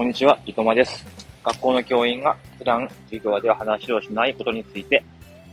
[0.00, 1.04] こんにちは、いとまです。
[1.44, 5.04] 学校の教員が普段授業では話をしないことについて、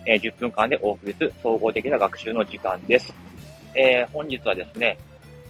[0.06, 3.14] えー、10分間でお送りする総合的な学習の時間です。
[3.76, 4.98] えー、本日はですね、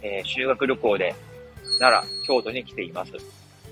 [0.01, 1.13] えー、修学旅行で
[1.77, 3.11] 奈良、京都に来ています。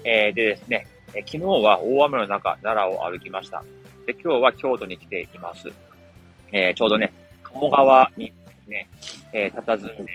[0.04, 0.86] えでですね、
[1.16, 3.64] え昨日は大雨の中、奈良を歩きました。
[4.06, 5.72] で、今日は京都に来ています。
[6.52, 7.12] えちょうどね、
[7.42, 8.32] 鴨川に
[8.68, 8.88] ね、
[9.34, 10.12] えー、佇んで、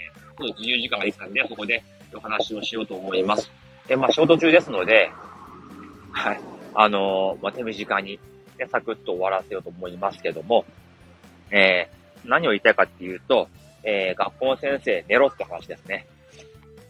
[0.57, 1.83] 自由時間ができたんで、そこで
[2.15, 3.51] お話をしようと思います。
[3.91, 5.11] で、まあ、仕事中ですので、
[6.12, 6.41] はい。
[6.75, 8.21] あのー、まあ、手短に、
[8.57, 10.65] ね、サクッと終わらせようと思いますけども、
[11.51, 13.49] えー、何を言いたいかっていうと、
[13.83, 16.07] えー、学校の先生、寝ろって話ですね。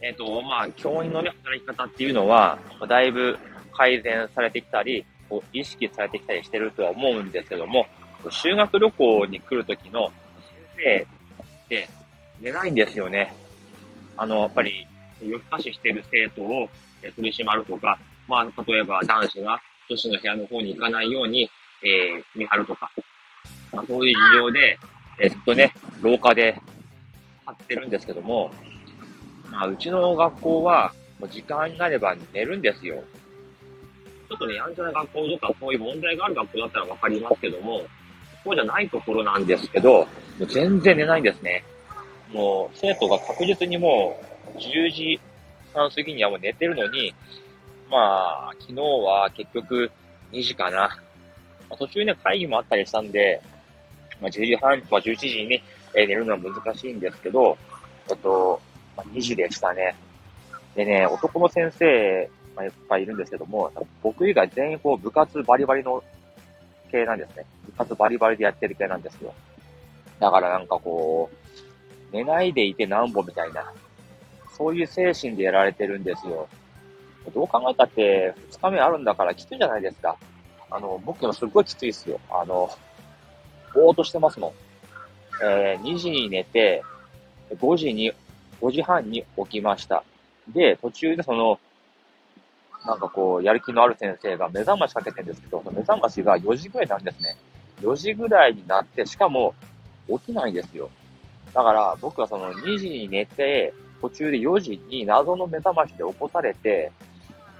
[0.03, 3.35] えっ、ー、と、まあ、教員のね、働き方っていうのは、だいぶ
[3.73, 7.87] 改善されてきたり、こう意識されてきたりしてるとは思うんですけども、
[8.29, 10.11] 修学旅行に来るときの
[10.77, 11.07] 先
[11.39, 11.89] 生って
[12.41, 13.33] 寝ないんですよね。
[14.17, 14.85] あの、やっぱり、
[15.25, 16.69] 夜更かししてる生徒を
[17.15, 21.49] 取り締まるとか、まあ、例えば男子が女子の部屋の方に行かないように、
[21.83, 22.91] えー、見張るとか、
[23.73, 24.79] まあ、そういう事情で、
[25.19, 26.61] えー、ずっとね、廊下で
[27.45, 28.51] 張ってるんですけども、
[29.51, 33.03] まあ、うちの学校は、もう時間になれば寝るんですよ。
[34.29, 37.81] ちょっとね、やんちゃな学校とか、そういう問題がある学校だったらわかりますけども、
[38.43, 40.07] そうじゃないところなんですけど、も
[40.39, 41.63] う全然寝ないんですね。
[42.31, 45.19] もう、生徒が確実にもう、10時
[45.73, 47.13] 半過ぎにはもう寝てるのに、
[47.89, 49.91] まあ、昨日は結局
[50.31, 50.79] 2時かな。
[51.69, 53.41] まあ、途中ね、会議もあったりしたんで、
[54.21, 55.61] まあ、10時半とか11時に、
[55.93, 57.57] え、寝るのは難しいんですけど、
[58.09, 58.61] えっと、
[58.95, 59.95] まあ、2時でしたね。
[60.75, 66.03] でね、男の先生、まあ、いっぱいいるんですけども、僕以外全員こう部活バリバリの
[66.91, 67.45] 系なんですね。
[67.65, 69.33] 部活バリバリでやってる系なんですよ。
[70.19, 73.71] だからなんかこう、寝ないでいてなんぼみたいな、
[74.61, 76.47] そういう精神でやられてるんですよ。
[77.33, 80.17] どう考えたって、二日目あるんだからきついじゃないですか。
[80.69, 82.19] あの、僕もすっごいきついっすよ。
[82.29, 82.69] あの、
[83.73, 84.53] ぼーっとしてますもん。
[85.43, 86.83] えー、2時に寝て、
[87.55, 88.13] 5時に、
[88.61, 90.03] 5時半に起きました。
[90.47, 91.59] で、途中でその、
[92.85, 97.35] なんかこう、やる気のある先生が目覚ましかけてるんですけど、目覚ましが4時ぐらいなんですね。
[97.81, 99.55] 4時ぐらいになって、しかも
[100.07, 100.91] 起きないんですよ。
[101.51, 106.91] だから僕はその2時に寝て、途中で4時に謎の目覚ましで起こされて、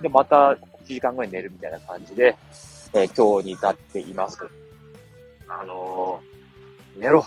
[0.02, 2.36] で、また1時間ぐらい寝るみたいな感じで、
[2.94, 4.38] えー、今日に至っています。
[5.48, 7.26] あのー、寝ろ。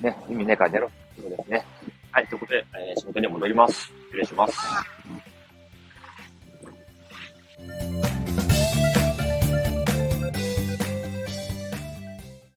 [0.00, 0.90] ね、意味ねえから寝ろ。
[1.20, 1.64] そうですね。
[2.10, 3.92] はい、ということで、えー、仕事に戻ります。
[4.10, 4.58] 失礼します。